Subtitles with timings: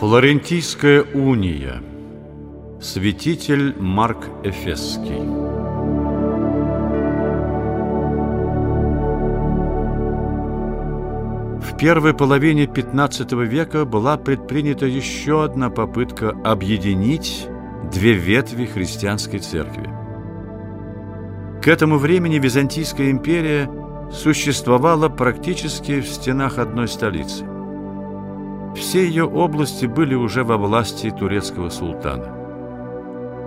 [0.00, 1.82] Флорентийская уния.
[2.80, 5.20] Святитель Марк Эфесский.
[11.60, 17.46] В первой половине XV века была предпринята еще одна попытка объединить
[17.92, 19.90] две ветви христианской церкви.
[21.62, 23.70] К этому времени Византийская империя
[24.10, 27.44] существовала практически в стенах одной столицы–
[28.74, 32.36] все ее области были уже во власти турецкого султана.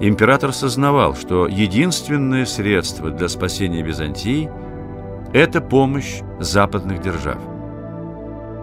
[0.02, 4.52] Император сознавал, что единственное средство для спасения Византии–
[5.33, 7.38] это помощь западных держав.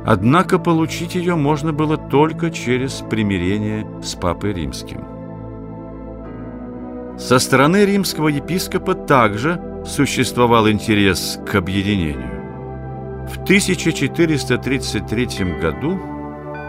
[0.05, 5.05] Однако получить ее можно было только через примирение с Папой Римским.
[7.19, 12.41] Со стороны римского епископа также существовал интерес к объединению.
[13.29, 16.01] В 1433 году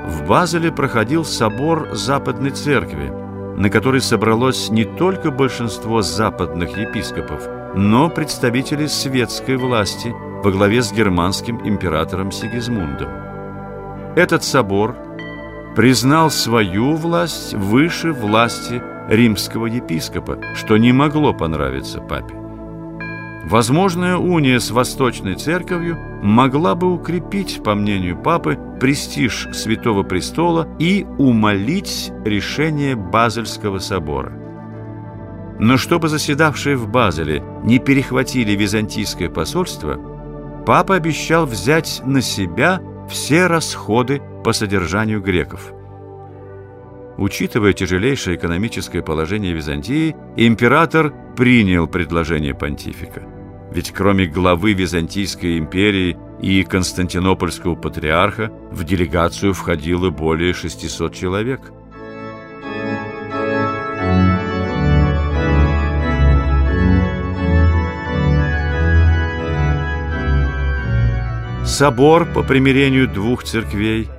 [0.05, 3.11] в Базеле проходил собор Западной Церкви,
[3.57, 10.91] на который собралось не только большинство западных епископов, но представители светской власти во главе с
[10.91, 13.09] германским императором Сигизмундом.
[14.15, 14.95] Этот собор
[15.75, 22.35] признал свою власть выше власти римского епископа, что не могло понравиться папе.
[23.45, 31.05] Возможная уния с Восточной Церковью могла бы укрепить, по мнению Папы, престиж Святого Престола и
[31.17, 34.31] умолить решение Базельского собора.
[35.59, 39.99] Но чтобы заседавшие в Базеле не перехватили византийское посольство,
[40.65, 45.73] Папа обещал взять на себя все расходы по содержанию греков.
[47.17, 53.40] Учитывая тяжелейшее экономическое положение Византии, император принял предложение понтифика.
[53.71, 61.71] Ведь кроме главы Византийской империи и Константинопольского патриарха в делегацию входило более 600 человек.
[71.63, 74.09] Собор по примирению двух церквей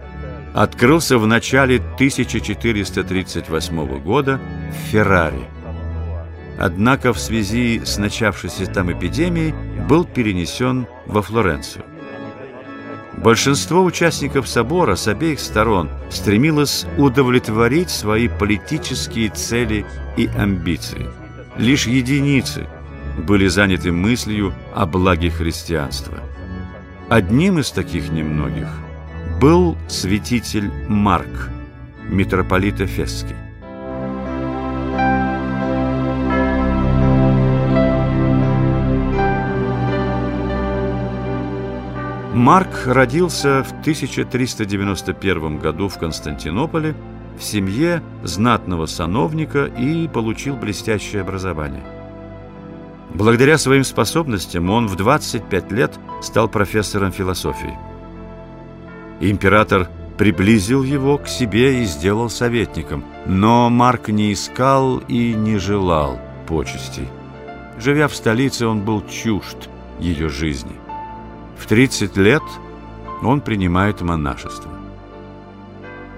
[0.55, 5.62] открылся в начале 1438 года в Феррари.
[6.63, 9.53] Однако в связи с начавшейся там эпидемией
[9.89, 11.85] был перенесен во Флоренцию.
[13.17, 19.85] Большинство участников собора с обеих сторон стремилось удовлетворить свои политические цели
[20.17, 21.09] и амбиции.
[21.57, 22.69] Лишь единицы
[23.19, 26.21] были заняты мыслью о благе христианства.
[27.09, 28.69] Одним из таких немногих
[29.41, 31.51] был святитель Марк,
[32.09, 33.35] митрополит Эфесский.
[42.35, 46.95] Марк родился в 1391 году в Константинополе
[47.39, 51.85] в семье знатного сановника и получил блестящее образование.
[53.13, 57.79] Благодаря своим способностям он в 25 лет стал профессором философии.
[59.21, 66.19] Император приблизил его к себе и сделал советником, но Марк не искал и не желал
[66.47, 67.09] почестей.
[67.79, 69.69] Живя в столице, он был чужд
[70.01, 70.82] ее жизни.
[71.63, 72.43] В 30 лет
[73.23, 74.69] он принимает монашество.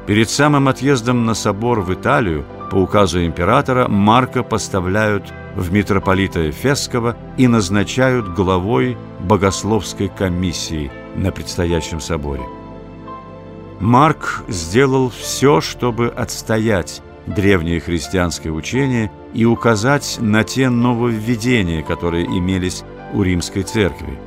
[0.06, 7.14] Перед самым отъездом на собор в Италию по указу императора Марка поставляют в митрополита Эфесского
[7.36, 12.44] и назначают главой богословской комиссии на предстоящем соборе.
[13.80, 22.82] Марк сделал все, чтобы отстоять древнее христианское учение и указать на те нововведения, которые имелись
[23.12, 24.18] у римской церкви.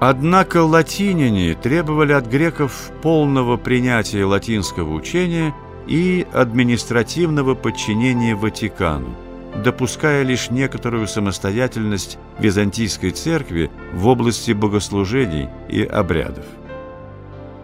[0.00, 5.54] Однако латиняне требовали от греков полного принятия латинского учения
[5.86, 9.14] и административного подчинения Ватикану,
[9.62, 16.44] допуская лишь некоторую самостоятельность Византийской церкви в области богослужений и обрядов.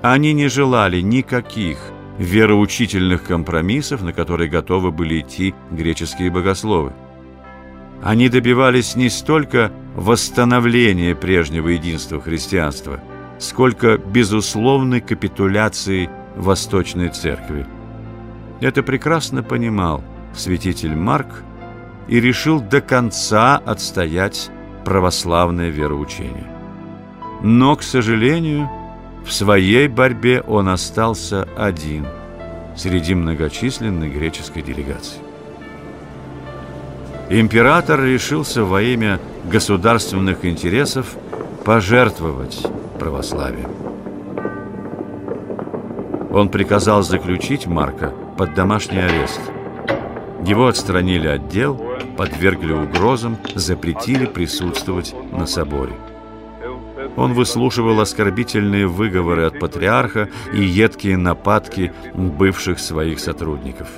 [0.02, 1.78] Они не желали никаких
[2.18, 6.92] вероучительных компромиссов, на которые готовы были идти греческие богословы.
[8.02, 13.00] Они добивались не столько восстановления прежнего единства христианства,
[13.38, 17.66] сколько безусловной капитуляции Восточной Церкви.
[18.62, 20.02] Это прекрасно понимал
[20.34, 21.44] святитель Марк
[22.08, 24.50] и решил до конца отстоять
[24.86, 26.50] православное вероучение.
[27.42, 28.70] Но, к сожалению,
[29.26, 32.06] в своей борьбе он остался один
[32.74, 35.29] среди многочисленной греческой делегации.
[37.32, 41.14] Император решился во имя государственных интересов
[41.64, 42.66] пожертвовать
[42.98, 43.70] православием.
[46.32, 49.40] он приказал заключить Марка под домашний арест.
[50.44, 51.80] Его отстранили от дел,
[52.16, 55.92] подвергли угрозам, запретили присутствовать на соборе.
[57.16, 63.88] Он выслушивал оскорбительные выговоры от патриарха и едкие нападки бывших своих сотрудников.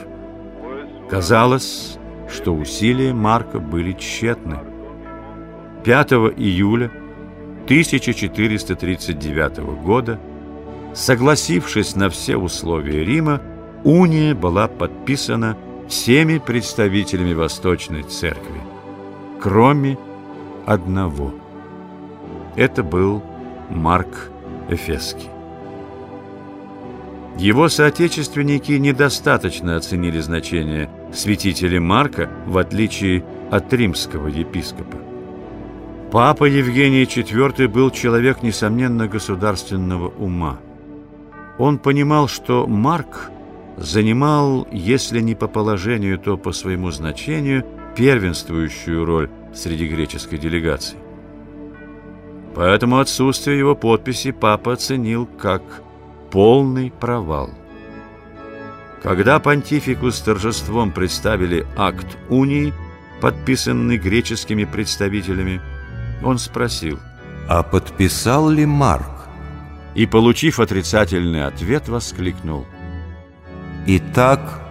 [1.08, 4.58] Казалось, что усилия Марка были тщетны.
[5.84, 6.90] 5 июля
[7.64, 10.20] 1439 года,
[10.94, 13.40] согласившись на все условия Рима,
[13.84, 15.56] уния была подписана
[15.88, 18.60] всеми представителями Восточной Церкви,
[19.40, 19.98] кроме
[20.66, 21.34] одного.
[22.56, 23.22] Это был
[23.70, 24.30] Марк
[24.69, 25.28] Эфесский.
[27.38, 34.96] Его соотечественники недостаточно оценили значение святителя Марка в отличие от римского епископа.
[36.10, 40.58] Папа Евгений IV был человек, несомненно, государственного ума.
[41.58, 43.30] Он понимал, что Марк
[43.76, 47.64] занимал, если не по положению, то по своему значению,
[47.96, 50.98] первенствующую роль среди греческой делегации.
[52.54, 55.62] Поэтому отсутствие его подписи папа оценил как
[56.30, 57.50] полный провал.
[59.02, 62.72] Когда понтифику с торжеством представили акт унии,
[63.20, 65.60] подписанный греческими представителями,
[66.22, 67.00] он спросил,
[67.49, 69.26] «А подписал ли Марк?»
[69.96, 72.64] И, получив отрицательный ответ, воскликнул,
[73.87, 74.62] «Итак,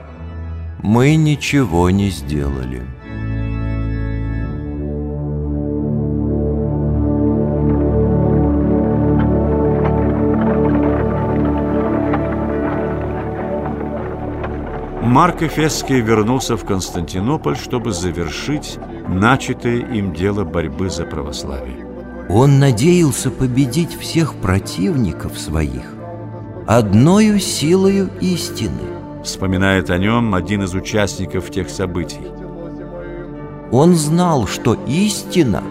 [0.81, 2.83] мы ничего не сделали».
[15.11, 18.79] Марк Эфесский вернулся в Константинополь, чтобы завершить
[19.09, 21.85] начатое им дело борьбы за православие.
[22.29, 25.83] Он надеялся победить всех противников своих
[26.65, 28.79] одною силою истины.
[29.21, 32.31] Вспоминает о нем один из участников тех событий.
[33.69, 35.61] Он знал, что истина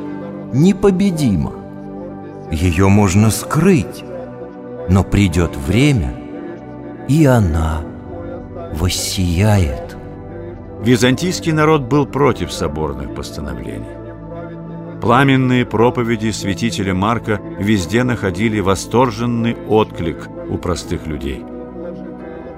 [0.53, 1.55] непобедима.
[2.51, 4.05] Ее можно скрыть,
[4.91, 6.15] но придет время,
[7.09, 7.90] и она
[8.72, 9.96] воссияет.
[10.82, 14.00] Византийский народ был против соборных постановлений.
[15.00, 21.44] Пламенные проповеди святителя Марка везде находили восторженный отклик у простых людей.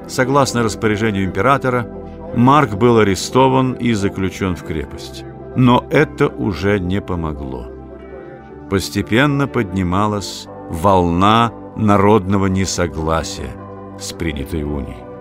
[0.08, 1.86] Согласно распоряжению императора,
[2.34, 5.24] Марк был арестован и заключен в крепость.
[5.54, 7.66] Но это уже не помогло.
[8.70, 13.50] Постепенно поднималась волна народного несогласия
[14.00, 15.11] с принятой унией.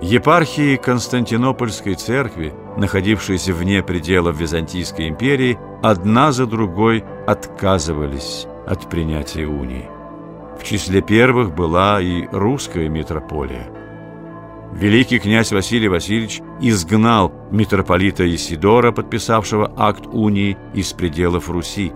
[0.00, 9.88] Епархии Константинопольской церкви, находившиеся вне пределов Византийской империи, одна за другой отказывались от принятия унии.
[10.58, 13.68] В числе первых была и русская митрополия.
[14.72, 21.92] Великий князь Василий Васильевич изгнал митрополита Исидора, подписавшего акт унии, из пределов Руси.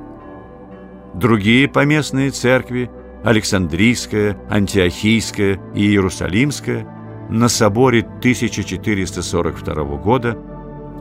[1.15, 2.91] Другие поместные церкви–
[3.25, 6.87] Александрийская, Антиохийская и Иерусалимская–
[7.29, 10.39] на соборе 1442 года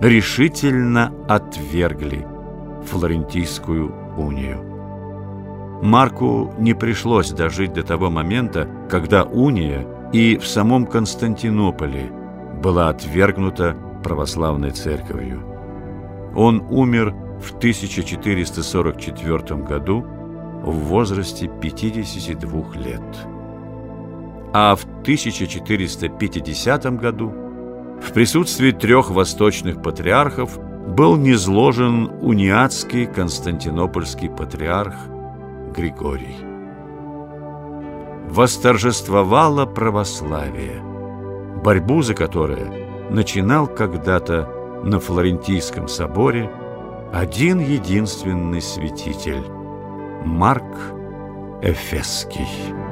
[0.01, 2.25] решительно отвергли
[2.85, 4.63] Флорентийскую унию.
[5.81, 12.11] Марку не пришлось дожить до того момента, когда уния и в самом Константинополе
[12.61, 15.43] была отвергнута православной церковью.
[16.35, 20.05] Он умер в 1444 году
[20.63, 23.01] в возрасте 52 лет
[24.59, 27.31] а в 1450 году
[28.01, 34.95] в присутствии трех восточных патриархов был низложен униатский константинопольский патриарх
[35.75, 36.37] Григорий.
[38.31, 40.81] Восторжествовало православие,
[41.63, 44.49] борьбу за которое начинал когда-то
[44.83, 46.49] на Флорентийском соборе
[47.13, 49.43] один единственный святитель–
[50.25, 50.95] Марк
[51.61, 52.86] Эфесский.